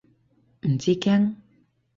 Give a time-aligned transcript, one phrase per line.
[0.61, 1.35] 唔知驚？